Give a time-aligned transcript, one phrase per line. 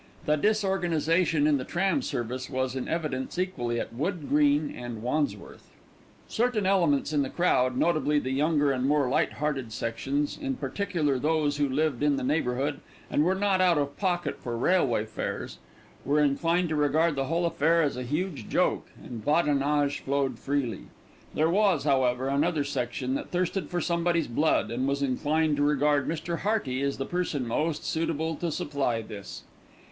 [0.25, 5.69] The disorganisation in the tram service was in evidence equally at Wood Green and Wandsworth.
[6.27, 11.19] Certain elements in the crowd, notably the younger and more light hearted sections, in particular
[11.19, 12.79] those who lived in the neighbourhood
[13.11, 15.59] and were not out of pocket for railway fares,
[16.03, 20.85] were inclined to regard the whole affair as a huge joke, and badinage flowed freely.
[21.35, 26.07] There was, however, another section that thirsted for somebody's blood, and was inclined to regard
[26.07, 26.39] Mr.
[26.39, 29.43] Hearty as the person most suitable to supply this.